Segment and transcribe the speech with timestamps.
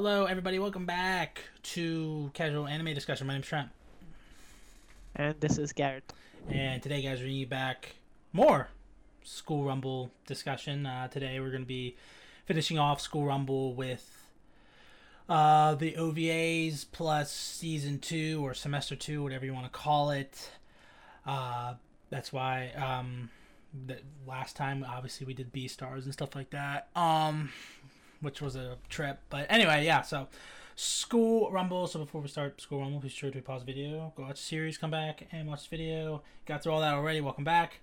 [0.00, 0.60] Hello, everybody.
[0.60, 1.42] Welcome back
[1.74, 3.26] to Casual Anime Discussion.
[3.26, 3.68] My name's Trent.
[5.16, 6.12] And this is Garrett.
[6.48, 7.96] And today, guys, we're bringing you back
[8.32, 8.68] more
[9.24, 10.86] School Rumble discussion.
[10.86, 11.96] Uh, today, we're going to be
[12.46, 14.08] finishing off School Rumble with
[15.28, 20.52] uh, the OVAs plus Season 2 or Semester 2, whatever you want to call it.
[21.26, 21.74] Uh,
[22.08, 23.30] that's why um,
[23.88, 26.86] that last time, obviously, we did B Stars and stuff like that.
[26.94, 27.50] Um,
[28.20, 29.20] which was a trip.
[29.30, 30.28] But anyway, yeah, so
[30.76, 31.86] School Rumble.
[31.86, 34.42] So before we start School Rumble, be sure to pause the video, go watch the
[34.42, 36.22] series, come back and watch the video.
[36.46, 37.20] Got through all that already.
[37.20, 37.80] Welcome back.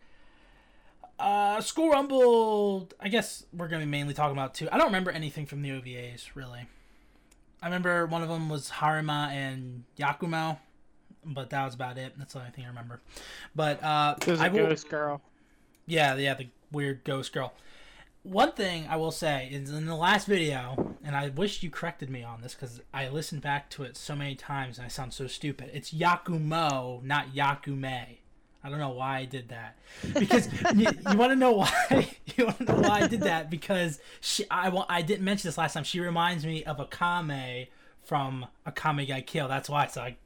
[1.20, 2.90] Uh, School Rumble.
[3.00, 4.68] I guess we're gonna be mainly talking about two.
[4.72, 6.68] I don't remember anything from the OVAs really.
[7.62, 10.58] I remember one of them was Harima and Yakumo,
[11.24, 12.14] but that was about it.
[12.18, 13.02] That's the only thing I remember.
[13.56, 15.22] But uh, I will, ghost girl.
[15.88, 17.54] yeah, yeah, the weird ghost girl.
[18.26, 22.10] One thing I will say is in the last video, and I wish you corrected
[22.10, 25.14] me on this because I listened back to it so many times and I sound
[25.14, 25.70] so stupid.
[25.72, 28.18] It's Yakumo, not Yakume.
[28.64, 29.78] I don't know why I did that.
[30.18, 32.18] Because you, you want to know why?
[32.36, 33.52] You want to know why I did that?
[33.52, 35.84] Because she, I, I didn't mention this last time.
[35.84, 37.68] She reminds me of Akame
[38.04, 39.48] from Akame ga Kill.
[39.48, 39.86] That's why.
[39.86, 40.18] So I,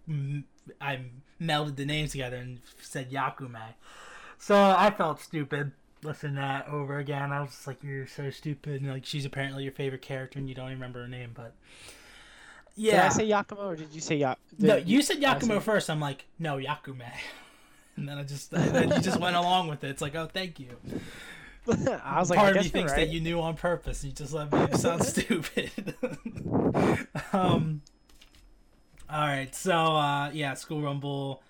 [0.79, 1.01] I
[1.39, 3.73] melded the names together and said Yakume.
[4.37, 7.31] So I felt stupid listening to that over again.
[7.31, 10.47] I was just like, "You're so stupid." And like, she's apparently your favorite character, and
[10.49, 11.31] you don't even remember her name.
[11.33, 11.53] But
[12.75, 14.37] Did yeah, I say Yakumo or did you say Yak?
[14.57, 15.89] no, you said Yakumo say- first.
[15.89, 17.01] I'm like, no, Yakume.
[17.97, 19.89] And then I just, then you just went along with it.
[19.89, 20.69] It's like, oh, thank you.
[21.67, 22.99] I was like, Part I of me thinks right.
[23.01, 24.05] that you knew on purpose.
[24.05, 25.95] You just let me sound stupid.
[27.33, 27.81] um.
[29.11, 31.43] All right, so uh, yeah, School Rumble.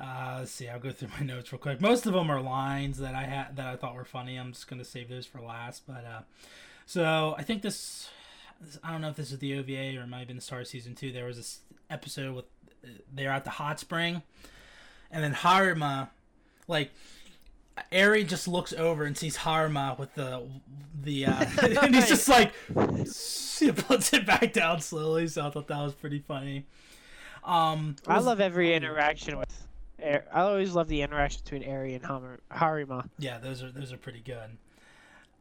[0.00, 0.68] Uh, let's see.
[0.68, 1.80] I'll go through my notes real quick.
[1.80, 4.36] Most of them are lines that I had that I thought were funny.
[4.36, 5.82] I'm just gonna save those for last.
[5.86, 6.20] But uh,
[6.86, 8.08] so I think this.
[8.82, 10.62] I don't know if this is the OVA or it might have been the start
[10.62, 11.12] of season two.
[11.12, 12.44] There was this episode with
[13.12, 14.22] they're at the hot spring,
[15.10, 16.08] and then Harima,
[16.68, 16.90] like
[17.90, 20.42] Eri just looks over and sees Harima with the
[21.02, 21.44] the uh,
[21.82, 22.52] and he's just like
[23.12, 25.26] she puts it back down slowly.
[25.28, 26.66] So I thought that was pretty funny.
[27.42, 29.66] Um, I love every interaction with.
[30.02, 33.08] I always love the interaction between Eri and Harima.
[33.18, 34.58] Yeah, those are those are pretty good.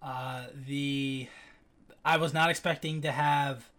[0.01, 1.27] Uh, the
[2.05, 3.69] I was not expecting to have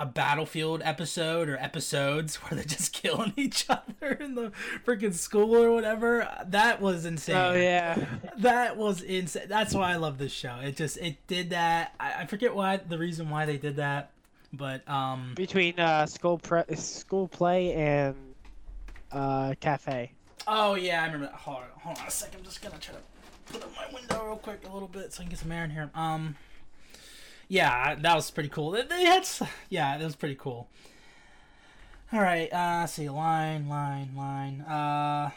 [0.00, 4.52] a battlefield episode or episodes where they're just killing each other in the
[4.86, 6.28] freaking school or whatever.
[6.46, 7.36] That was insane.
[7.36, 7.98] Oh yeah.
[8.38, 9.46] That was insane.
[9.48, 10.56] That's why I love this show.
[10.62, 11.94] It just it did that.
[11.98, 14.12] I, I forget why the reason why they did that,
[14.52, 18.14] but um, Between uh, school pre- school play and
[19.12, 20.12] uh, cafe.
[20.46, 21.34] Oh yeah, I remember that.
[21.34, 22.38] Hold on, hold on a second.
[22.38, 25.20] I'm just gonna try to put up my window real quick a little bit so
[25.20, 25.90] I can get some air in here.
[25.94, 26.36] Um,
[27.48, 28.72] yeah, that was pretty cool.
[28.74, 29.28] Had,
[29.68, 30.68] yeah, that was pretty cool.
[32.12, 34.62] All right, uh, see, line, line, line.
[34.62, 35.30] Uh,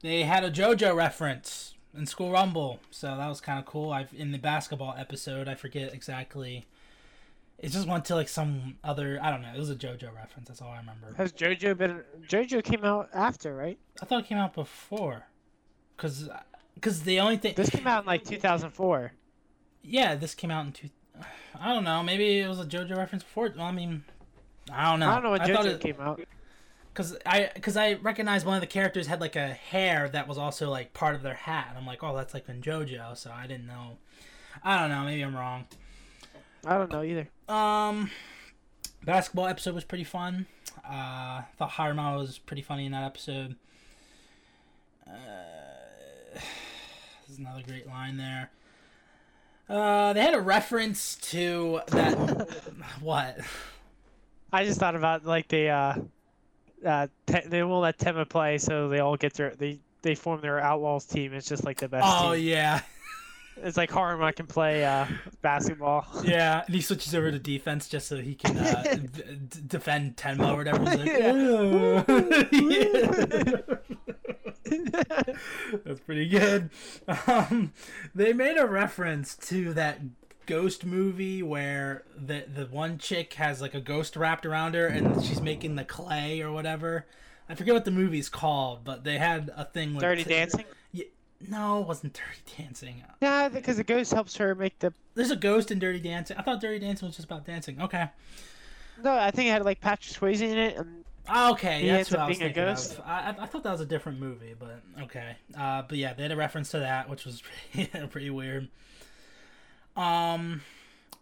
[0.00, 3.92] they had a JoJo reference in School Rumble, so that was kind of cool.
[3.92, 6.64] I've in the basketball episode, I forget exactly.
[7.64, 9.18] It just went to like some other.
[9.22, 9.50] I don't know.
[9.54, 10.48] It was a JoJo reference.
[10.48, 11.14] That's all I remember.
[11.16, 12.02] Has JoJo been?
[12.28, 13.78] JoJo came out after, right?
[14.02, 15.24] I thought it came out before,
[15.96, 16.40] cause, uh,
[16.82, 17.54] cause the only thing.
[17.56, 19.12] This came out in like 2004.
[19.82, 20.90] Yeah, this came out in two.
[21.58, 22.02] I don't know.
[22.02, 23.50] Maybe it was a JoJo reference before.
[23.56, 24.04] Well, I mean,
[24.70, 25.08] I don't know.
[25.08, 26.20] I don't know when JoJo it, came out.
[26.92, 30.36] Cause I, cause I recognized one of the characters had like a hair that was
[30.36, 31.68] also like part of their hat.
[31.70, 33.16] And I'm like, oh, that's like in JoJo.
[33.16, 33.96] So I didn't know.
[34.62, 35.02] I don't know.
[35.02, 35.64] Maybe I'm wrong.
[36.66, 37.28] I don't know either.
[37.48, 38.10] Um,
[39.04, 40.46] basketball episode was pretty fun.
[40.84, 43.56] Uh, I thought Harima was pretty funny in that episode.
[45.06, 45.12] Uh,
[47.26, 48.50] there's another great line there.
[49.68, 52.14] Uh, they had a reference to that.
[53.00, 53.38] what?
[54.52, 55.94] I just thought about like they uh,
[56.84, 60.40] uh te- they won't let Tenma play, so they all get their they they form
[60.42, 61.32] their outlaws team.
[61.32, 62.06] It's just like the best.
[62.06, 62.44] Oh team.
[62.46, 62.80] yeah,
[63.56, 65.06] It's like Harima can play uh
[65.42, 66.06] basketball.
[66.24, 66.62] yeah.
[66.66, 68.82] And he switches over to defense just so he can uh,
[69.12, 70.90] d- defend Tenma or whatever.
[70.90, 73.74] He's like, Yeah.
[75.84, 76.70] That's pretty good.
[77.26, 77.72] Um,
[78.14, 80.00] they made a reference to that
[80.46, 85.24] ghost movie where the the one chick has like a ghost wrapped around her and
[85.24, 87.06] she's making the clay or whatever.
[87.48, 90.64] I forget what the movie's called, but they had a thing with Dirty Dancing.
[91.48, 93.02] No, it wasn't Dirty Dancing.
[93.20, 94.92] Yeah, because the ghost helps her make the.
[95.14, 96.36] There's a ghost in Dirty Dancing.
[96.36, 97.80] I thought Dirty Dancing was just about dancing.
[97.80, 98.08] Okay.
[99.02, 100.76] No, I think it had like Patrick Swayze in it.
[100.76, 102.92] And Ah, Okay, He that's what I was being a thinking ghost?
[102.92, 103.00] of.
[103.06, 105.36] I, I- I thought that was a different movie, but okay.
[105.58, 107.42] Uh, but yeah, they had a reference to that, which was
[107.72, 108.68] pretty, pretty weird.
[109.96, 110.60] Um,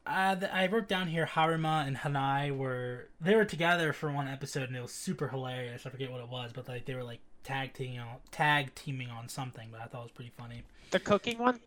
[0.06, 4.69] uh, I wrote down here Harima and Hanai were they were together for one episode
[4.69, 5.87] and it was super hilarious.
[5.87, 9.10] I forget what it was, but like they were like tag teaming on tag teaming
[9.10, 10.62] on something, but I thought it was pretty funny.
[10.90, 11.60] The cooking one.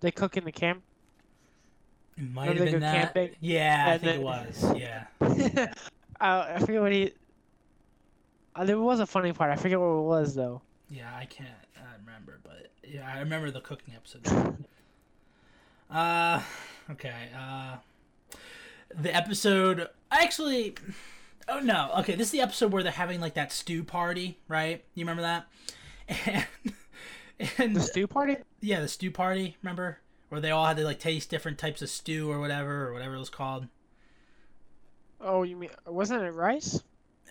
[0.00, 0.82] They cook in the camp.
[2.16, 3.14] It might Remember have been that.
[3.14, 3.36] camping?
[3.40, 4.64] Yeah, I think then- it was.
[4.76, 5.72] Yeah.
[6.20, 7.12] I, I forget what he.
[8.54, 9.50] Uh, there was a funny part.
[9.50, 10.60] I forget what it was though.
[10.90, 14.26] Yeah, I can't uh, remember, but yeah, I remember the cooking episode.
[15.90, 16.42] uh,
[16.92, 17.28] okay.
[17.36, 17.76] Uh,
[18.94, 20.74] the episode actually.
[21.48, 21.90] Oh no.
[21.98, 24.84] Okay, this is the episode where they're having like that stew party, right?
[24.94, 25.46] You remember that?
[26.26, 26.46] And
[27.58, 28.36] and The stew party.
[28.60, 29.56] yeah, the stew party.
[29.62, 29.98] Remember
[30.28, 33.14] where they all had to like taste different types of stew or whatever or whatever
[33.14, 33.66] it was called.
[35.20, 36.82] Oh, you mean wasn't it rice?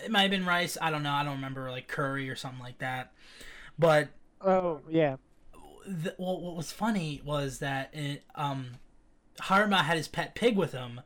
[0.03, 0.77] It might have been rice.
[0.81, 1.11] I don't know.
[1.11, 3.11] I don't remember like curry or something like that.
[3.77, 4.09] But
[4.41, 5.17] Oh yeah.
[5.85, 8.71] the, well, what was funny was that it, um,
[9.41, 11.01] Harima had his pet pig with him,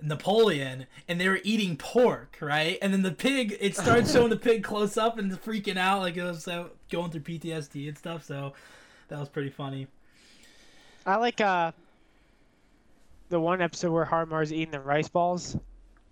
[0.00, 2.78] Napoleon, and they were eating pork, right?
[2.82, 6.16] And then the pig, it started showing the pig close up and freaking out, like
[6.16, 8.24] it was uh, going through PTSD and stuff.
[8.24, 8.52] So
[9.08, 9.86] that was pretty funny.
[11.06, 11.72] I like uh.
[13.30, 15.54] The one episode where Harima's eating the rice balls,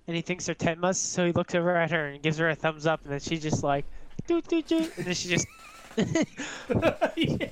[0.07, 2.55] and he thinks they're Tenma's, so he looks over at her and gives her a
[2.55, 3.87] thumbs up, and then she's just like,
[4.27, 5.47] doo doo doo, and then she just.
[7.17, 7.49] yeah.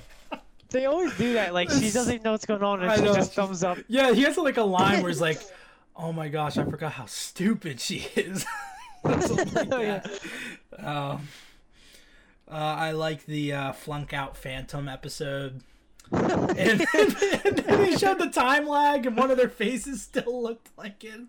[0.69, 1.53] They always do that.
[1.53, 3.15] Like she doesn't even know what's going on, and I she know.
[3.15, 3.77] just thumbs up.
[3.87, 5.39] yeah, he has like a line where he's like,
[5.95, 8.45] "Oh my gosh, I forgot how stupid she is."
[9.03, 10.01] Like Oh, yeah.
[10.79, 11.27] Um,
[12.49, 15.61] uh, I like the uh, flunk out Phantom episode.
[16.11, 20.69] and, and then they showed the time lag, and one of their faces still looked
[20.75, 21.21] like it.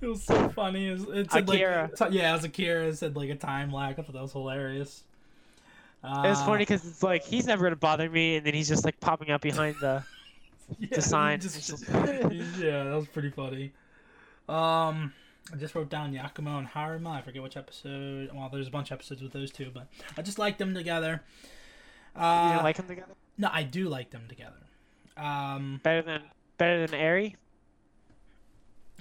[0.00, 0.88] It was so funny.
[0.88, 1.90] It, was, it said, Akira.
[1.98, 2.86] Like, t- yeah, it was Akira.
[2.86, 3.98] It said like a time lag.
[3.98, 5.02] I thought that was hilarious.
[6.06, 8.68] Uh, It was funny because it's like he's never gonna bother me, and then he's
[8.68, 10.04] just like popping up behind the.
[10.78, 11.40] yeah, sign.
[11.40, 13.72] just- just- yeah, that was pretty funny.
[14.48, 15.12] Um,
[15.52, 17.10] I just wrote down Yakumo and Harima.
[17.16, 18.30] I forget which episode.
[18.34, 19.86] Well, there's a bunch of episodes with those two, but
[20.16, 21.22] I just like them together.
[22.14, 23.14] You Uh, didn't like him together?
[23.38, 24.56] no, I do like them together.
[25.16, 26.22] Um, Better than
[26.58, 27.36] better than Eri.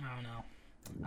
[0.04, 0.44] I don't know.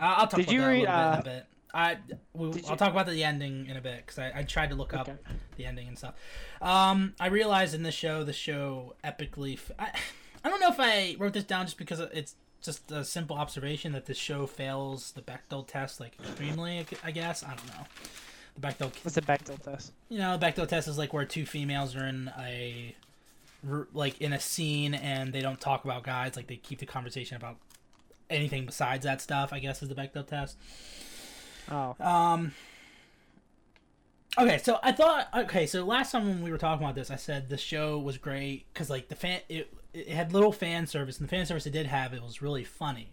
[0.00, 1.46] I'll talk Did about you that read, a little uh, bit bit.
[1.74, 1.98] I
[2.32, 4.94] we, I'll talk about the ending in a bit because I, I tried to look
[4.94, 5.08] up
[5.56, 6.14] the ending and stuff.
[6.62, 9.54] Um, I realized in this show, the show epically.
[9.54, 9.90] F- I,
[10.44, 13.92] I don't know if I wrote this down just because it's just a simple observation
[13.92, 16.86] that this show fails the Bechdel test like extremely.
[17.04, 17.84] I guess I don't know.
[18.58, 19.92] The Bechdel, What's the Bechdel test?
[20.08, 22.94] you know, the Bechdel test is like where two females are in a
[23.92, 26.36] like in a scene and they don't talk about guys.
[26.36, 27.56] Like they keep the conversation about
[28.30, 29.52] anything besides that stuff.
[29.52, 30.56] I guess is the Bechdel test.
[31.70, 32.52] Oh, Um.
[34.38, 37.16] Okay, so I thought okay, so last time when we were talking about this, I
[37.16, 41.18] said the show was great because like the fan it it had little fan service,
[41.18, 43.08] and the fan service it did have it was really funny,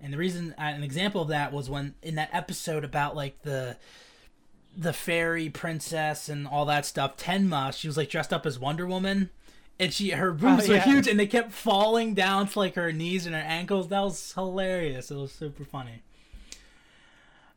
[0.00, 3.42] and the reason uh, an example of that was when in that episode about like
[3.42, 3.76] the
[4.76, 8.86] the fairy princess and all that stuff, Tenma, she was like dressed up as Wonder
[8.86, 9.30] Woman.
[9.78, 12.92] And she, her boobs Oh, were huge, and they kept falling down to like her
[12.92, 13.88] knees and her ankles.
[13.88, 15.10] That was hilarious.
[15.10, 16.02] It was super funny.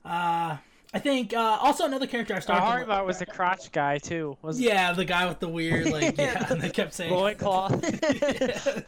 [0.10, 0.58] Uh,
[0.92, 2.86] I think uh, also another character I started.
[2.86, 4.38] to- Harima was the crotch guy too.
[4.42, 7.74] Was yeah, the guy with the weird like yeah, and they kept saying loincloth.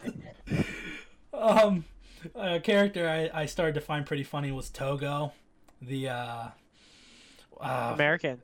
[1.33, 1.85] um,
[2.33, 5.33] a character I, I started to find pretty funny was Togo,
[5.79, 6.47] the uh,
[7.59, 8.41] uh, American.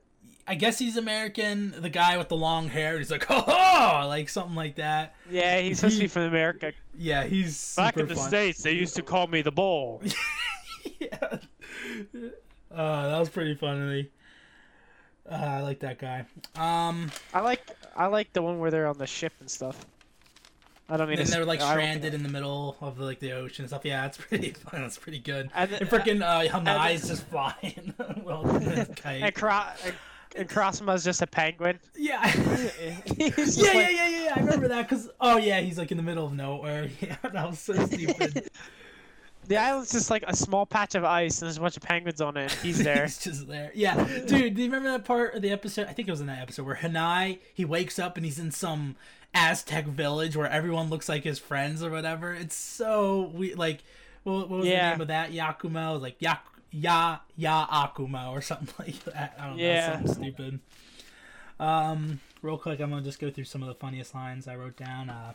[0.47, 1.73] I guess he's American.
[1.79, 2.97] The guy with the long hair.
[2.99, 5.15] He's like, ho ho, like something like that.
[5.31, 6.73] Yeah, he's supposed to be from America.
[6.95, 8.27] Yeah, he's super Back in the fun.
[8.27, 10.01] states, they used to call me the bull.
[10.99, 11.37] yeah.
[12.73, 14.09] Uh, that was pretty funny.
[15.29, 16.25] Uh, I like that guy.
[16.55, 17.61] Um, I like
[17.95, 19.85] I like the one where they're on the ship and stuff.
[20.89, 23.69] I don't mean and they're like stranded in the middle of like the ocean and
[23.69, 23.83] stuff.
[23.83, 24.81] Yeah, it's pretty fun.
[24.81, 25.49] That's pretty good.
[25.53, 27.93] And And freaking uh, and Hanai's just flying.
[28.23, 29.35] well, And, kite.
[29.35, 29.93] Cro- and,
[30.37, 31.79] and Karasuma's just a penguin.
[31.95, 32.25] Yeah.
[32.25, 34.33] Yeah, yeah, yeah, yeah, yeah.
[34.37, 36.89] I remember that because oh yeah, he's like in the middle of nowhere.
[37.01, 38.49] Yeah, that was so stupid.
[39.47, 42.19] The island's just like a small patch of ice, and there's a bunch of penguins
[42.21, 42.51] on it.
[42.51, 43.03] And he's there.
[43.03, 43.71] he's just there.
[43.73, 44.55] Yeah, dude.
[44.55, 45.87] Do you remember that part of the episode?
[45.87, 48.51] I think it was in that episode where Hanai he wakes up and he's in
[48.51, 48.95] some
[49.33, 52.33] Aztec village where everyone looks like his friends or whatever.
[52.33, 53.83] It's so we like.
[54.23, 54.87] What, what was Yeah.
[54.89, 55.31] the name of that?
[55.31, 55.91] Yakumo.
[55.91, 59.37] It was like Yak Ya Ya Akumo or something like that.
[59.39, 59.87] I don't Yeah.
[59.87, 59.93] know.
[60.07, 60.59] Something stupid.
[61.59, 64.75] Um, real quick, I'm gonna just go through some of the funniest lines I wrote
[64.77, 65.09] down.
[65.09, 65.33] Uh,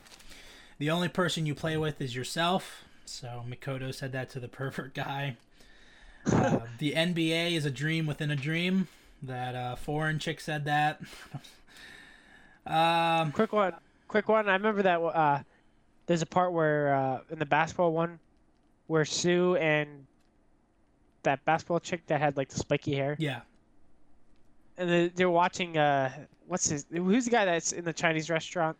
[0.78, 2.84] the only person you play with is yourself.
[3.12, 5.36] So Mikoto said that to the pervert guy.
[6.24, 8.88] Uh, the NBA is a dream within a dream.
[9.22, 11.00] That uh, foreign chick said that.
[12.66, 13.74] um, Quick one,
[14.08, 14.48] quick one.
[14.48, 15.00] I remember that.
[15.00, 15.40] Uh,
[16.06, 18.18] there's a part where uh, in the basketball one,
[18.86, 20.06] where Sue and
[21.22, 23.42] that basketball chick that had like the spiky hair, Yeah.
[24.76, 25.76] and they- they're watching.
[25.78, 26.10] Uh,
[26.48, 26.86] what's his?
[26.90, 28.76] Who's the guy that's in the Chinese restaurant?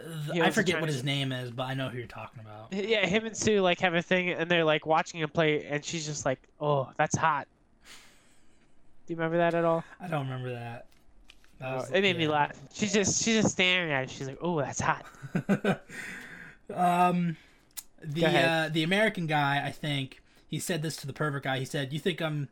[0.00, 2.72] I forget what his name is, but I know who you're talking about.
[2.72, 5.84] Yeah, him and Sue like have a thing, and they're like watching him play, and
[5.84, 7.46] she's just like, "Oh, that's hot."
[9.06, 9.84] Do you remember that at all?
[10.00, 10.86] I don't remember that.
[11.60, 12.52] That Oh, was- it made me laugh.
[12.72, 14.10] She's just she's just staring at it.
[14.10, 15.06] She's like, "Oh, that's hot."
[16.74, 17.36] um,
[18.02, 21.58] the uh, the American guy, I think he said this to the pervert guy.
[21.58, 22.48] He said, "You think I'm."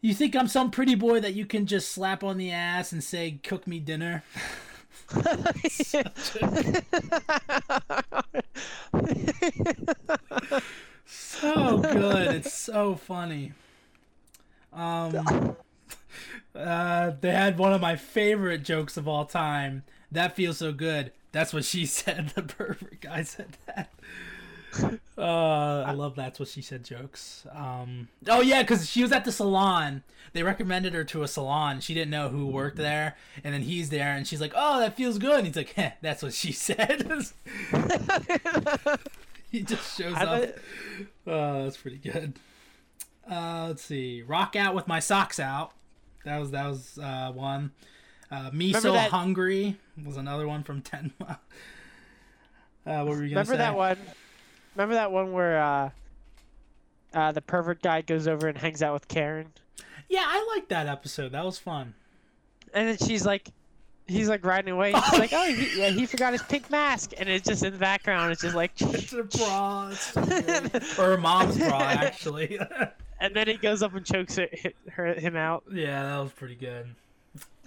[0.00, 3.02] You think I'm some pretty boy that you can just slap on the ass and
[3.02, 4.22] say, "Cook me dinner"?
[11.06, 12.34] so good.
[12.36, 13.52] It's so funny.
[14.72, 15.56] Um,
[16.54, 19.84] uh, they had one of my favorite jokes of all time.
[20.10, 21.12] That feels so good.
[21.32, 22.30] That's what she said.
[22.30, 23.90] The perfect guy said that.
[25.16, 27.46] Uh, I love that's what she said jokes.
[27.54, 30.02] Um, oh yeah, because she was at the salon.
[30.32, 31.78] They recommended her to a salon.
[31.80, 34.96] She didn't know who worked there, and then he's there, and she's like, "Oh, that
[34.96, 37.06] feels good." And he's like, Heh, "That's what she said."
[39.50, 40.40] he just shows I up.
[40.40, 40.58] bet-
[41.26, 42.34] Oh, that's pretty good.
[43.30, 44.22] Uh, let's see.
[44.22, 45.72] Rock out with my socks out.
[46.24, 47.70] That was that was uh, one.
[48.30, 51.38] Uh, me Remember so that- hungry was another one from Tenma.
[52.86, 53.56] Uh, what were you gonna Remember say?
[53.58, 53.96] that one?
[54.74, 55.90] Remember that one where uh,
[57.12, 59.52] uh, the pervert guy goes over and hangs out with Karen,
[60.08, 61.32] Yeah, I liked that episode.
[61.32, 61.94] That was fun.
[62.72, 63.50] and then she's like,
[64.08, 64.92] he's like riding away.
[64.92, 67.72] and She's like, "Oh, he, yeah, he forgot his pink mask," and it's just in
[67.72, 68.32] the background.
[68.32, 69.90] It's just like, It's a bra.
[69.92, 70.16] It's
[70.98, 72.58] or her mom's bra, actually.
[73.20, 74.48] and then he goes up and chokes her,
[74.90, 75.62] her him out.
[75.72, 76.86] yeah, that was pretty good.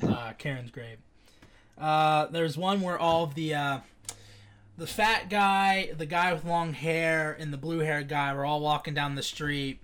[0.04, 0.98] Uh, Karen's great.
[1.78, 3.80] Uh, there's one where all of the uh,
[4.77, 8.62] the fat guy, the guy with long hair, and the blue haired guy were all
[8.62, 9.81] walking down the street.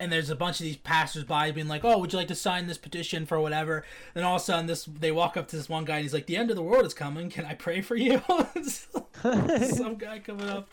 [0.00, 2.66] And there's a bunch of these passersby being like, "Oh, would you like to sign
[2.66, 5.68] this petition for whatever?" Then all of a sudden, this they walk up to this
[5.68, 7.30] one guy and he's like, "The end of the world is coming.
[7.30, 8.20] Can I pray for you?"
[8.62, 10.68] Some guy coming up.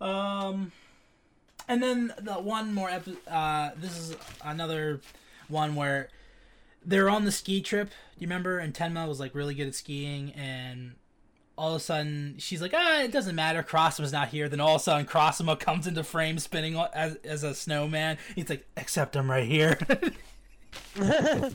[0.00, 0.72] Um,
[1.68, 3.26] and then the one more episode.
[3.28, 5.00] uh, this is another
[5.48, 6.08] one where
[6.84, 7.88] they're on the ski trip.
[7.88, 8.58] Do you remember?
[8.58, 10.94] And Tenma was like really good at skiing, and
[11.56, 13.62] all of a sudden she's like, "Ah, it doesn't matter.
[13.62, 17.42] Karasuma's not here." Then all of a sudden, Karasuma comes into frame, spinning as as
[17.42, 18.18] a snowman.
[18.34, 19.78] He's like, "Except I'm right here."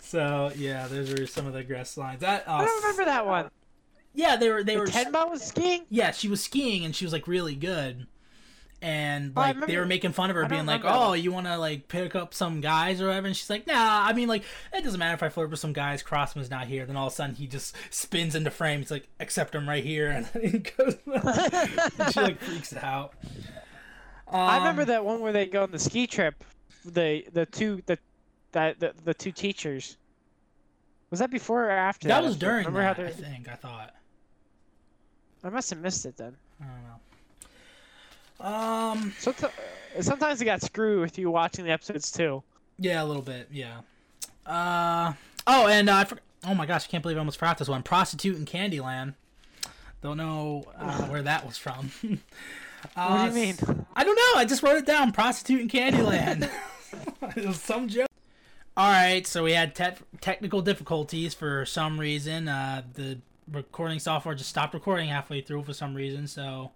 [0.00, 2.20] so yeah, those are some of the Gress lines.
[2.20, 3.50] That uh, I don't remember that one.
[4.14, 4.86] Yeah, they were they were.
[4.86, 5.84] Tenma was skiing.
[5.88, 8.06] Yeah, she was skiing and she was like really good.
[8.82, 11.86] And like they were making fun of her, being like, "Oh, you want to like
[11.88, 13.74] pick up some guys or whatever?" And she's like, "Nah,
[14.06, 16.02] I mean like it doesn't matter if I flirt with some guys.
[16.02, 18.80] Karasuma's not here." Then all of a sudden he just spins into frame.
[18.80, 20.96] He's like, accept I'm right here," and then he goes.
[21.06, 23.12] and she like freaks out.
[24.32, 26.42] I remember Um, that one where they go on the ski trip.
[26.86, 27.98] The the two the
[28.52, 29.98] that the, the two teachers.
[31.10, 32.08] Was that before or after?
[32.08, 33.48] That That, was during Remember that, how I think.
[33.48, 33.94] I thought.
[35.44, 36.36] I must have missed it then.
[36.60, 36.99] I don't know.
[38.40, 39.12] Um.
[39.18, 39.52] Sometimes,
[40.00, 42.42] sometimes they got screwed with you watching the episodes too.
[42.78, 43.48] Yeah, a little bit.
[43.52, 43.80] Yeah.
[44.46, 45.12] Uh
[45.46, 46.24] oh, and uh, I forgot.
[46.46, 47.82] Oh my gosh, I can't believe I almost forgot this one.
[47.82, 49.14] Prostitute in Candyland.
[50.02, 51.90] Don't know uh, where that was from.
[52.02, 52.16] uh,
[53.08, 53.86] What do you mean?
[53.94, 54.40] I don't know.
[54.40, 55.12] I just wrote it down.
[55.12, 56.50] Prostitute in Candyland.
[57.36, 58.08] it was some joke.
[58.76, 62.48] All right, so we had te- technical difficulties for some reason.
[62.48, 63.18] Uh, the
[63.52, 66.26] recording software just stopped recording halfway through for some reason.
[66.26, 66.70] So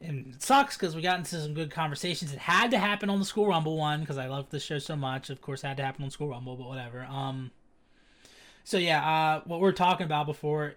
[0.00, 2.32] and it sucks because we got into some good conversations.
[2.32, 4.96] It had to happen on the School Rumble one because I love this show so
[4.96, 5.30] much.
[5.30, 7.04] Of course, it had to happen on School Rumble, but whatever.
[7.04, 7.50] Um,
[8.64, 10.74] so yeah, uh, what we are talking about before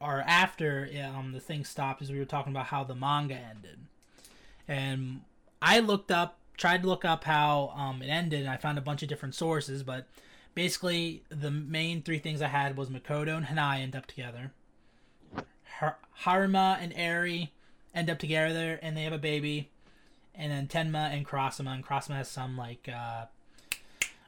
[0.00, 3.78] or after um, the thing stopped is we were talking about how the manga ended,
[4.68, 5.22] and
[5.60, 8.82] I looked up, tried to look up how um, it ended, and I found a
[8.82, 10.06] bunch of different sources, but
[10.54, 14.52] basically the main three things I had was Makoto and Hanai end up together.
[15.78, 17.53] Har- Harima and Eri
[17.94, 19.70] end up together and they have a baby.
[20.34, 23.26] And then Tenma and Karasuma, and Karasuma has some like uh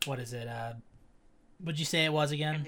[0.04, 0.46] what is it?
[0.48, 0.74] Uh
[1.62, 2.66] what'd you say it was again?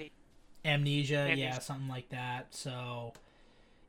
[0.65, 2.47] And Amnesia, yeah, something like that.
[2.53, 3.13] So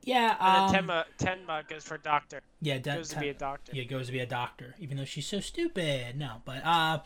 [0.03, 1.05] yeah, And um, then Tenma,
[1.45, 2.41] Tenma goes for doctor.
[2.61, 3.71] yeah, De- Goes to be a doctor.
[3.75, 6.17] yeah, goes to be a doctor, even though she's so stupid.
[6.17, 6.99] No, but uh,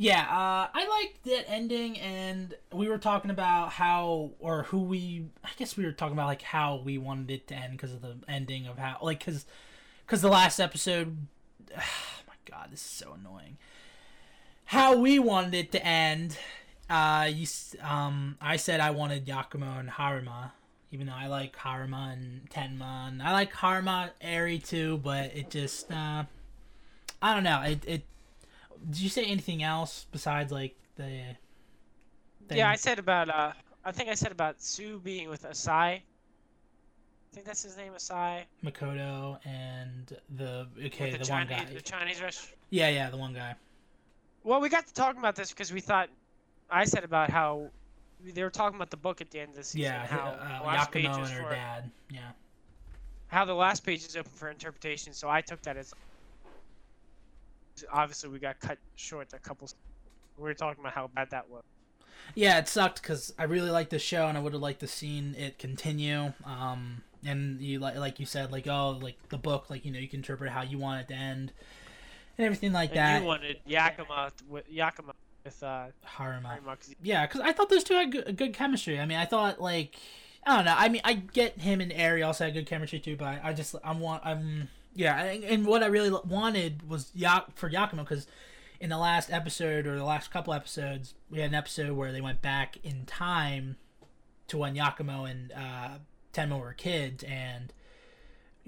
[0.00, 5.26] yeah, uh, I liked that ending, and we were talking about how or who we.
[5.44, 8.00] I guess we were talking about like how we wanted it to end because of
[8.00, 9.44] the ending of how like because
[10.06, 11.16] because the last episode.
[11.76, 13.58] Oh my god, this is so annoying.
[14.64, 16.38] How we wanted it to end.
[16.88, 17.46] Uh, you
[17.82, 20.52] um, I said I wanted Yakumo and Harima.
[20.92, 25.50] Even though I like Harima and Tenma, and I like Harima Eri too, but it
[25.50, 26.24] just uh,
[27.20, 27.60] I don't know.
[27.60, 28.02] It it.
[28.88, 31.02] Did you say anything else besides like the?
[32.48, 32.58] thing?
[32.58, 33.52] Yeah, I said about uh,
[33.84, 35.70] I think I said about Sue being with Asai.
[35.72, 36.02] I
[37.32, 38.42] think that's his name, Asai.
[38.64, 41.74] Makoto and the okay with the, the, one Chinese, guy.
[41.74, 42.56] the Chinese restaurant.
[42.70, 43.54] Yeah, yeah, the one guy.
[44.42, 46.08] Well, we got to talking about this because we thought
[46.70, 47.68] I said about how
[48.34, 49.82] they were talking about the book at the end of the season.
[49.82, 51.90] Yeah, how uh, the last Yakumo and her for- dad.
[52.10, 52.20] Yeah.
[53.28, 55.12] how the last page is open for interpretation.
[55.12, 55.94] So I took that as
[57.92, 59.68] obviously we got cut short a couple.
[60.36, 61.62] We were talking about how bad that was.
[62.34, 64.86] Yeah, it sucked because I really liked the show and I would have liked to
[64.86, 66.32] seen it continue.
[66.44, 69.98] Um, and you like like you said, like oh, like the book, like you know,
[69.98, 71.52] you can interpret how you want it to end,
[72.38, 73.20] and everything like And that.
[73.22, 75.12] you wanted Yakima with Yakima
[75.44, 76.58] with uh, Harima.
[76.58, 79.00] Harima 'cause Yeah, because I thought those two had good, good chemistry.
[79.00, 79.96] I mean, I thought like
[80.46, 80.74] I don't know.
[80.76, 83.52] I mean, I get him and Eri also had good chemistry too, but I, I
[83.52, 87.98] just I'm want I'm yeah, and, and what I really wanted was Yak for Yakumo
[87.98, 88.26] because
[88.80, 92.20] in the last episode or the last couple episodes, we had an episode where they
[92.20, 93.76] went back in time
[94.48, 95.98] to when Yakumo and uh,
[96.32, 97.72] Tenma were kids, and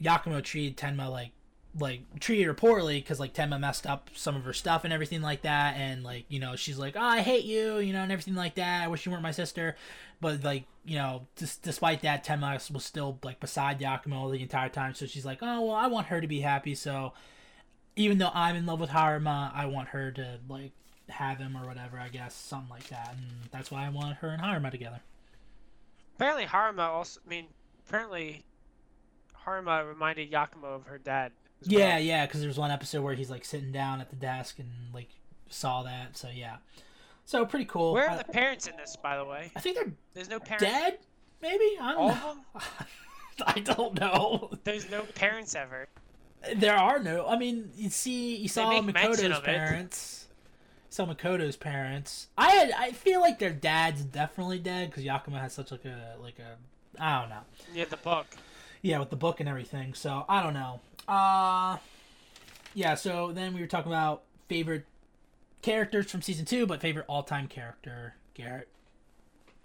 [0.00, 1.32] Yakumo treated Tenma like
[1.78, 5.22] like treated her poorly because like Tenma messed up some of her stuff and everything
[5.22, 8.12] like that, and like you know she's like, oh, I hate you, you know, and
[8.12, 8.82] everything like that.
[8.84, 9.76] I wish you weren't my sister,
[10.20, 14.68] but like you know, dis- despite that, Tenma was still like beside Yakumo the entire
[14.68, 14.94] time.
[14.94, 16.74] So she's like, oh well, I want her to be happy.
[16.74, 17.12] So
[17.96, 20.72] even though I'm in love with Harima, I want her to like
[21.08, 21.98] have him or whatever.
[21.98, 25.00] I guess something like that, and that's why I want her and Harima together.
[26.16, 27.20] apparently Harima also.
[27.24, 27.46] I mean,
[27.86, 28.44] apparently
[29.46, 31.32] Harima reminded Yakumo of her dad.
[31.66, 32.00] As Yeah, well.
[32.00, 35.08] yeah, because there's one episode where he's like sitting down at the desk and like
[35.48, 36.16] saw that.
[36.16, 36.56] So yeah,
[37.24, 37.92] so pretty cool.
[37.94, 39.50] Where I, are the parents in this, by the way?
[39.56, 40.64] I think they're There's no parents.
[40.64, 40.98] dead.
[41.40, 42.34] Maybe I don't of know.
[42.34, 42.62] them?
[43.46, 44.50] I don't know.
[44.64, 45.88] There's no parents ever.
[46.56, 47.26] There are no.
[47.26, 50.26] I mean, you see, you saw make mention Makoto's parents.
[50.90, 52.28] Saw Makoto's parents.
[52.36, 52.72] I had.
[52.72, 56.56] I feel like their dad's definitely dead because Yakumo has such like a like a.
[57.02, 57.40] I don't know.
[57.72, 58.26] Yeah, the book.
[58.82, 59.94] Yeah, with the book and everything.
[59.94, 60.80] So I don't know.
[61.08, 61.76] Uh,
[62.74, 62.94] yeah.
[62.94, 64.86] So then we were talking about favorite
[65.62, 68.14] characters from season two, but favorite all-time character.
[68.34, 68.68] Garrett,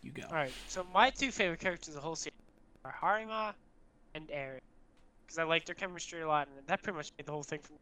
[0.01, 0.23] you go.
[0.29, 0.51] All right.
[0.67, 2.33] So my two favorite characters of the whole series
[2.83, 3.53] are Harima
[4.13, 4.59] and Eri,
[5.25, 7.59] because I like their chemistry a lot, and that pretty much made the whole thing
[7.59, 7.79] for me.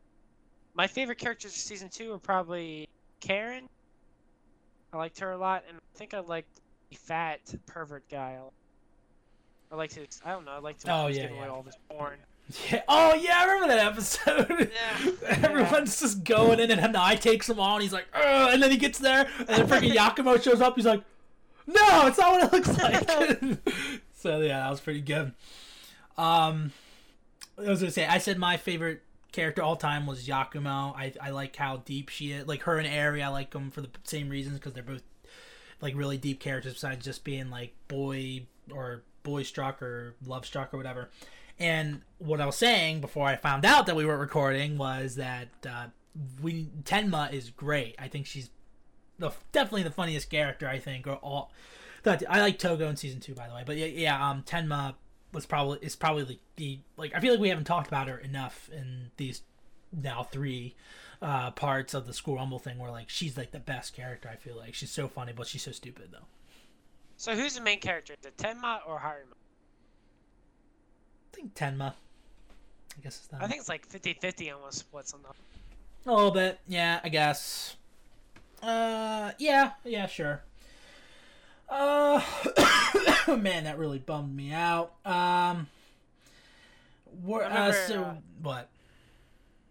[0.73, 2.87] My favorite characters of season two are probably
[3.19, 3.67] Karen.
[4.93, 8.37] I liked her a lot, and I think I liked the fat pervert guy.
[9.71, 10.21] I liked his.
[10.23, 10.51] I don't know.
[10.51, 10.91] I liked him.
[10.93, 11.47] Oh, yeah, yeah.
[11.47, 12.17] all this his porn.
[12.69, 12.83] Yeah.
[12.87, 14.71] Oh yeah, I remember that episode.
[14.71, 15.11] Yeah.
[15.47, 17.81] Everyone's just going in, and Hanai takes him on.
[17.81, 20.75] He's like, Ugh, and then he gets there, and then freaking Yakumo shows up.
[20.75, 21.01] He's like,
[21.65, 23.97] No, it's not what it looks like.
[24.15, 25.33] so yeah, that was pretty good.
[26.17, 26.71] Um,
[27.57, 30.95] I was gonna say, I said my favorite character all time was Yakumo.
[30.95, 32.47] I I like how deep she is.
[32.47, 35.03] Like her and Eri, I like them for the same reasons because they're both
[35.81, 40.73] like really deep characters besides just being like boy or boy struck or love struck
[40.73, 41.09] or whatever.
[41.59, 45.49] And what I was saying before I found out that we were recording was that
[45.69, 45.87] uh,
[46.41, 47.95] we Tenma is great.
[47.99, 48.49] I think she's
[49.19, 50.67] the definitely the funniest character.
[50.67, 51.51] I think or all.
[52.05, 53.63] I like Togo in season two, by the way.
[53.65, 54.29] But yeah, yeah.
[54.29, 54.95] Um, Tenma
[55.33, 58.17] was probably is probably the, the like I feel like we haven't talked about her
[58.17, 59.41] enough in these
[59.91, 60.75] now three
[61.21, 64.35] uh parts of the school rumble thing where like she's like the best character i
[64.35, 66.25] feel like she's so funny but she's so stupid though
[67.15, 68.13] So who's the main character?
[68.19, 69.35] Is it Tenma or Harima?
[71.35, 71.93] I think tenma
[72.97, 76.09] i guess it's that I think it's like 50-50 almost what's on the.
[76.09, 77.75] a little bit yeah i guess.
[78.63, 80.41] Uh yeah yeah sure.
[81.69, 82.21] Uh
[83.27, 84.93] man that really bummed me out.
[85.05, 85.67] Um
[87.27, 88.69] uh, remember, so uh, what?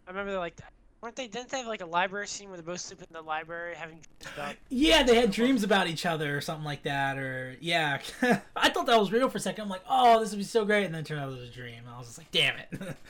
[0.07, 0.57] I remember they're like,
[1.05, 1.29] weren't they?
[1.29, 3.99] Didn't they have like a library scene where they're both sleeping in the library having
[3.99, 4.55] dreams about?
[4.71, 8.01] Yeah, they had dreams about each other or something like that, or yeah.
[8.57, 9.65] I thought that was real for a second.
[9.65, 11.47] I'm like, oh, this would be so great, and then it turned out it was
[11.47, 11.83] a dream.
[11.87, 12.97] I was just like, damn it.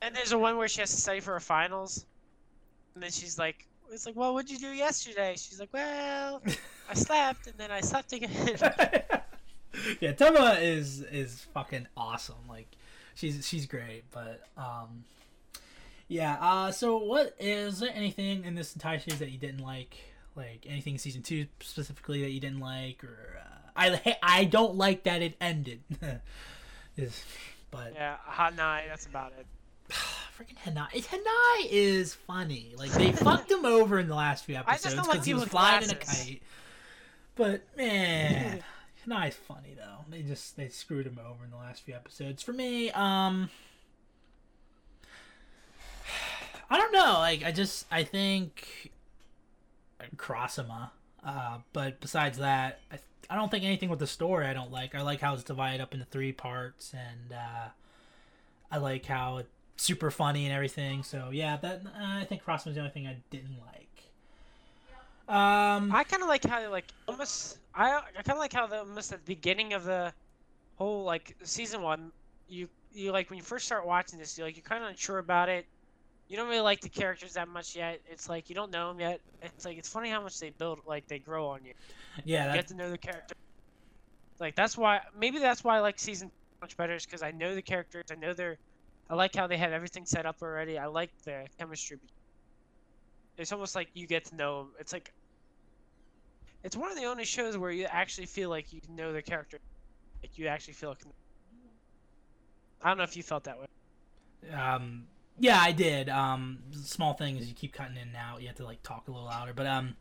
[0.00, 2.06] And there's a one where she has to study for her finals,
[2.94, 5.34] and then she's like, it's like, well, what'd you do yesterday?
[5.36, 6.40] She's like, well,
[6.88, 8.30] I slept and then I slept again.
[9.98, 12.46] yeah, Toma is is fucking awesome.
[12.48, 12.68] Like,
[13.16, 15.02] she's she's great, but um,
[16.08, 16.36] yeah.
[16.40, 19.96] Uh, so what is there anything in this entire series that you didn't like?
[20.34, 24.76] Like anything in season two specifically that you didn't like, or uh, I I don't
[24.76, 25.80] like that it ended.
[26.96, 27.24] is
[27.70, 28.16] but yeah,
[28.56, 28.84] night.
[28.88, 29.46] That's about it.
[30.38, 31.04] freaking Hanai.
[31.04, 32.74] Hanai is funny.
[32.76, 35.34] Like they fucked him over in the last few just episodes don't like because he
[35.34, 36.42] was flying in a kite.
[37.34, 38.62] But man,
[39.06, 40.04] Hanai's funny though.
[40.10, 42.42] They just they screwed him over in the last few episodes.
[42.42, 43.50] For me, um,
[46.70, 47.14] I don't know.
[47.14, 48.92] Like I just I think
[50.16, 50.90] Karasuma.
[51.24, 52.98] Uh, but besides that, I
[53.30, 54.94] I don't think anything with the story I don't like.
[54.94, 57.68] I like how it's divided up into three parts, and uh,
[58.70, 61.02] I like how it's super funny and everything.
[61.02, 63.74] So yeah, that uh, I think Karasuma was the only thing I didn't like.
[65.28, 67.58] Um, I kind of like how they like almost.
[67.74, 70.12] I I kind of like how the almost at the beginning of the
[70.76, 72.10] whole like season one,
[72.48, 75.18] you you like when you first start watching this, you like you're kind of unsure
[75.18, 75.66] about it.
[76.28, 78.00] You don't really like the characters that much yet.
[78.06, 79.20] It's like you don't know them yet.
[79.42, 81.72] It's like it's funny how much they build, like they grow on you.
[82.24, 83.34] yeah, You that, get to know the character.
[84.40, 87.54] Like that's why maybe that's why I like season much better is because I know
[87.54, 88.04] the characters.
[88.10, 88.58] I know their.
[89.08, 90.78] I like how they have everything set up already.
[90.78, 91.98] I like the chemistry.
[93.38, 94.74] It's almost like you get to know them.
[94.78, 95.12] It's like.
[96.62, 99.58] It's one of the only shows where you actually feel like you know the character.
[100.22, 100.90] Like you actually feel.
[100.90, 101.02] Like,
[102.82, 103.66] I don't know if you felt that way.
[104.52, 105.08] um,
[105.38, 106.08] yeah, I did.
[106.08, 108.40] Um, small thing is you keep cutting in and out.
[108.40, 109.96] You have to like talk a little louder, but um,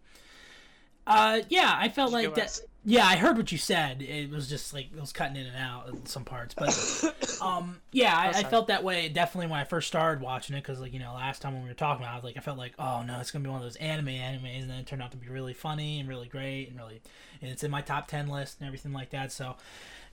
[1.05, 2.51] uh, yeah, I felt like get what I that.
[2.51, 2.65] said?
[2.89, 4.01] Yeah, I heard what you said.
[4.01, 7.81] It was just like it was cutting in and out in some parts, but um,
[7.91, 10.93] yeah, I, I felt that way definitely when I first started watching it because like
[10.93, 12.57] you know last time when we were talking about, it, I was like I felt
[12.57, 15.01] like oh no, it's gonna be one of those anime animes, and then it turned
[15.01, 17.01] out to be really funny and really great and really,
[17.41, 19.33] and it's in my top ten list and everything like that.
[19.33, 19.57] So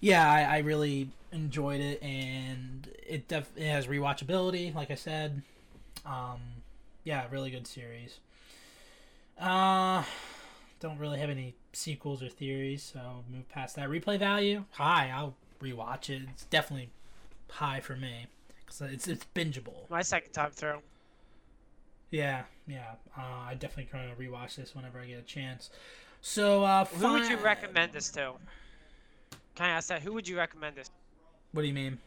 [0.05, 5.41] yeah, I, I really enjoyed it, and it def- it has rewatchability, like I said.
[6.05, 6.41] Um,
[7.05, 8.19] yeah, really good series.
[9.41, 10.05] Uh,
[10.79, 13.89] don't really have any sequels or theories, so move past that.
[13.89, 15.11] Replay value high.
[15.15, 16.23] I'll rewatch it.
[16.33, 16.91] It's definitely
[17.51, 18.27] high for me
[18.67, 19.89] because it's it's bingeable.
[19.89, 20.81] My second time through.
[22.11, 22.93] Yeah, yeah.
[23.17, 25.71] Uh, I definitely try to rewatch this whenever I get a chance.
[26.21, 28.35] So, uh, Who would you recommend this to?
[29.55, 30.03] Can I ask that?
[30.03, 30.91] Who would you recommend this?
[31.53, 31.99] What do you mean?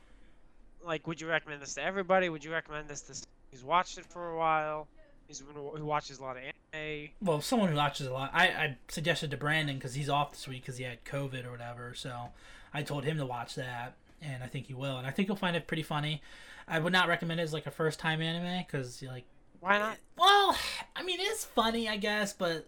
[0.84, 2.30] Like, would you recommend this to everybody?
[2.30, 4.88] Would you recommend this to who's watched it for a while?
[5.28, 7.10] Who's who watches a lot of anime?
[7.22, 8.32] Well, someone who watches a lot.
[8.34, 11.52] I, I suggested to Brandon because he's off this week because he had COVID or
[11.52, 11.94] whatever.
[11.96, 12.30] So
[12.74, 14.98] I told him to watch that, and I think he will.
[14.98, 16.22] And I think you'll find it pretty funny.
[16.68, 19.24] I would not recommend it as like a first time anime because like,
[19.62, 19.98] Why not?
[20.18, 20.58] well,
[20.96, 22.68] I mean it's funny I guess, but it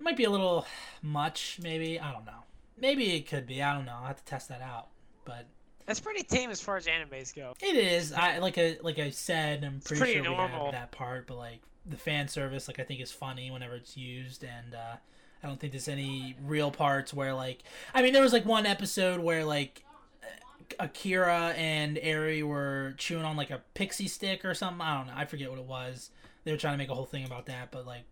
[0.00, 0.66] might be a little
[1.02, 1.58] much.
[1.62, 2.42] Maybe I don't know.
[2.80, 3.62] Maybe it could be.
[3.62, 3.94] I don't know.
[3.96, 4.88] I will have to test that out.
[5.24, 5.46] But
[5.86, 7.54] That's pretty tame as far as animes go.
[7.60, 8.12] it is.
[8.12, 9.64] I like I like I said.
[9.64, 12.84] I'm pretty, pretty sure we have that part, but like the fan service, like I
[12.84, 14.96] think is funny whenever it's used, and uh,
[15.42, 17.62] I don't think there's any real parts where like
[17.94, 19.84] I mean there was like one episode where like
[20.78, 24.80] Akira and Eri were chewing on like a pixie stick or something.
[24.80, 25.14] I don't know.
[25.16, 26.10] I forget what it was.
[26.44, 28.04] They were trying to make a whole thing about that, but like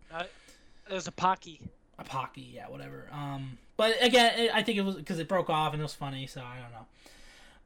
[0.89, 1.61] There's a Pocky.
[1.99, 3.07] a pocky, yeah, whatever.
[3.11, 5.93] Um, but again, it, I think it was because it broke off and it was
[5.93, 6.85] funny, so I don't know.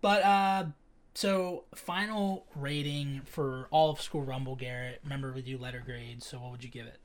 [0.02, 0.65] But uh,
[1.13, 5.00] so final rating for all of School Rumble, Garrett.
[5.04, 7.00] Remember, we do letter grades, so what would you give it?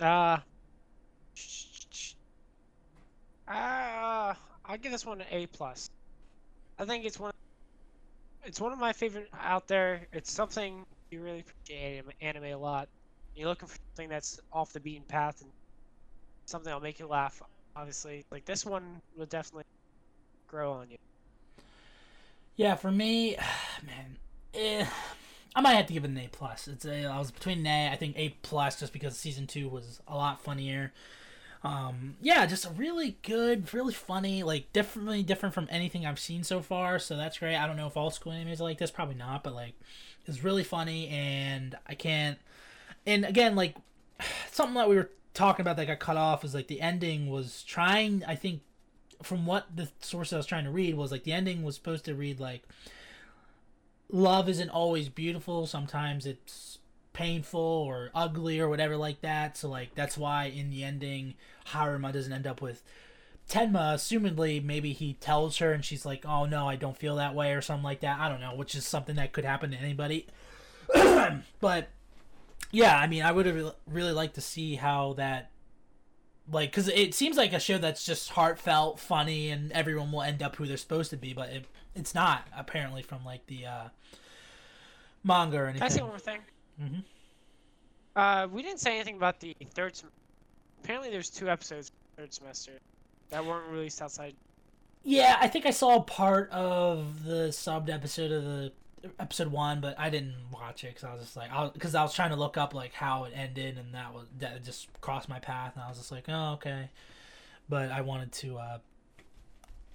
[0.00, 0.38] Uh,
[3.48, 5.90] uh, I'll give this one an A plus.
[6.78, 7.32] I think it's one.
[8.44, 10.06] It's one of my favorite out there.
[10.12, 12.88] It's something you really appreciate anime, anime a lot.
[13.36, 15.50] You're looking for something that's off the beaten path and
[16.46, 17.42] something that'll make you laugh.
[17.76, 19.64] Obviously, like this one will definitely
[20.46, 20.98] grow on you.
[22.56, 23.36] Yeah, for me,
[23.86, 24.16] man,
[24.54, 24.86] eh,
[25.54, 26.68] I might have to give it an A plus.
[26.68, 29.68] It's a, I was between an A, I think A plus, just because season two
[29.68, 30.92] was a lot funnier.
[31.62, 36.42] Um, yeah, just a really good, really funny, like definitely different from anything I've seen
[36.42, 36.98] so far.
[36.98, 37.56] So that's great.
[37.56, 39.74] I don't know if all school animes are like this, probably not, but like
[40.26, 42.38] it's really funny, and I can't.
[43.06, 43.76] And again, like
[44.50, 47.62] something that we were talking about that got cut off is like the ending was
[47.62, 48.24] trying.
[48.26, 48.62] I think
[49.22, 52.04] from what the source I was trying to read was like the ending was supposed
[52.06, 52.62] to read like
[54.10, 55.66] love isn't always beautiful.
[55.66, 56.78] Sometimes it's
[57.12, 59.56] painful or ugly or whatever like that.
[59.56, 61.34] So like that's why in the ending
[61.68, 62.82] Haruma doesn't end up with
[63.48, 63.94] Tenma.
[63.94, 67.52] Assumedly, maybe he tells her and she's like, "Oh no, I don't feel that way"
[67.52, 68.18] or something like that.
[68.18, 70.26] I don't know, which is something that could happen to anybody.
[71.60, 71.88] but
[72.70, 75.50] yeah, I mean, I would have re- really liked to see how that
[76.50, 80.42] like because it seems like a show that's just heartfelt funny and everyone will end
[80.42, 83.84] up who they're supposed to be but it, it's not apparently from like the uh
[85.22, 86.40] manga or Can I say anything one more thing?
[86.82, 87.00] Mm-hmm.
[88.16, 89.94] Uh, we didn't say anything about the third.
[89.96, 90.10] Sem-
[90.82, 92.72] Apparently, there's two episodes third semester
[93.30, 94.34] that weren't released outside.
[95.04, 98.72] yeah i think i saw part of the subbed episode of the
[99.18, 102.14] episode one but i didn't watch it because i was just like because I, was
[102.14, 105.38] trying to look up like how it ended and that was that just crossed my
[105.38, 106.90] path and i was just like oh okay
[107.70, 108.58] but I wanted to.
[108.58, 108.78] Uh,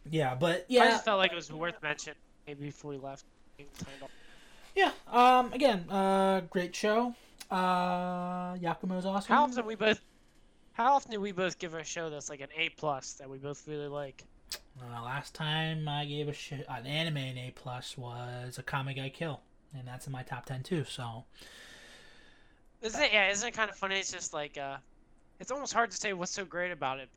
[0.10, 2.16] yeah, but yeah, I just felt like it was worth mentioning
[2.48, 3.26] maybe before we left.
[4.76, 4.92] yeah.
[5.12, 7.14] Um, again, uh, great show.
[7.52, 9.36] Uh, Yakumo's awesome.
[9.36, 10.00] How often we both?
[10.74, 13.38] How often do we both give a show that's like an A plus that we
[13.38, 14.24] both really like?
[14.82, 19.10] Uh, last time I gave a sh- an anime an A plus was Akame ga
[19.10, 19.40] Kill,
[19.78, 20.84] and that's in my top ten too.
[20.84, 21.24] So
[22.82, 23.14] Isn't it?
[23.14, 23.96] Yeah, isn't it kind of funny?
[24.00, 24.78] It's just like uh,
[25.40, 27.10] it's almost hard to say what's so great about it.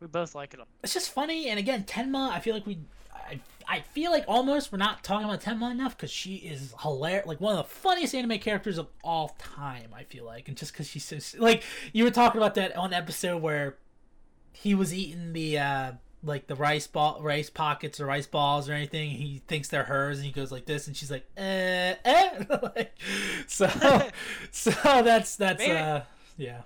[0.00, 0.60] We both like it.
[0.82, 1.48] it's just funny.
[1.48, 2.78] And again, Tenma, I feel like we,
[3.14, 7.26] I, I feel like almost we're not talking about Tenma enough because she is hilarious,
[7.26, 9.90] like one of the funniest anime characters of all time.
[9.94, 12.92] I feel like, and just because she's so like you were talking about that on
[12.92, 13.76] episode where
[14.52, 15.58] he was eating the.
[15.58, 15.92] uh
[16.24, 19.10] like the rice ball, rice pockets or rice balls or anything.
[19.10, 22.44] He thinks they're hers, and he goes like this, and she's like, eh, eh.
[22.62, 22.94] like,
[23.46, 23.68] so,
[24.50, 26.00] so that's that's Maybe- uh,
[26.36, 26.62] yeah.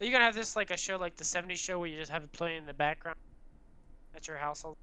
[0.00, 2.10] Are you gonna have this like a show like the '70s show where you just
[2.10, 3.18] have it playing in the background
[4.16, 4.76] at your household?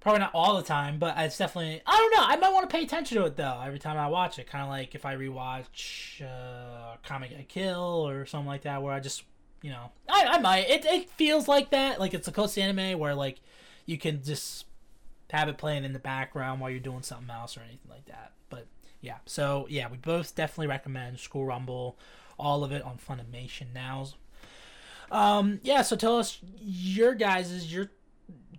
[0.00, 1.82] Probably not all the time, but it's definitely.
[1.86, 2.26] I don't know.
[2.26, 4.46] I might want to pay attention to it though every time I watch it.
[4.46, 8.94] Kind of like if I rewatch uh, Akame ga Kill or something like that, where
[8.94, 9.24] I just,
[9.62, 10.68] you know, I, I might.
[10.68, 12.00] It, it feels like that.
[12.00, 13.40] Like it's a close anime where like
[13.86, 14.66] you can just
[15.30, 18.32] have it playing in the background while you're doing something else or anything like that.
[18.48, 18.66] But
[19.00, 21.98] yeah, so yeah, we both definitely recommend School Rumble,
[22.38, 24.06] all of it on Funimation now.
[25.10, 27.90] Um, yeah, so tell us your guys's your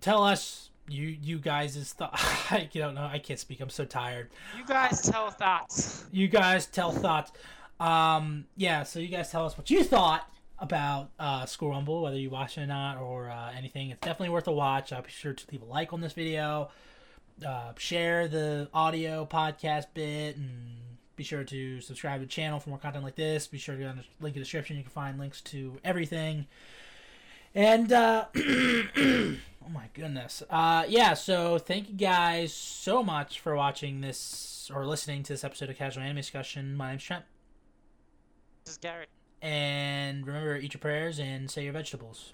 [0.00, 2.18] tell us you you guys' thought.
[2.50, 3.08] I don't know.
[3.10, 3.60] I can't speak.
[3.60, 4.30] I'm so tired.
[4.56, 6.04] You guys tell thoughts.
[6.12, 7.32] You guys tell thoughts.
[7.80, 8.84] Um, yeah.
[8.84, 10.31] So you guys tell us what you thought
[10.62, 13.90] about uh, School Rumble, whether you watch it or not, or uh, anything.
[13.90, 14.92] It's definitely worth a watch.
[14.92, 16.70] Uh, be sure to leave a like on this video.
[17.46, 20.76] Uh, share the audio podcast bit, and
[21.16, 23.48] be sure to subscribe to the channel for more content like this.
[23.48, 24.76] Be sure to go in the link in the description.
[24.76, 26.46] You can find links to everything.
[27.54, 29.36] And uh, oh
[29.70, 31.14] my goodness, uh, yeah.
[31.14, 35.76] So thank you guys so much for watching this or listening to this episode of
[35.76, 36.76] Casual Anime Discussion.
[36.76, 37.24] My name's Trent,
[38.64, 39.06] This is Gary.
[39.42, 42.32] And remember, eat your prayers and say your vegetables.